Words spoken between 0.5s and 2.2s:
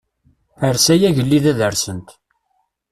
Ers ay agellid ad rsent.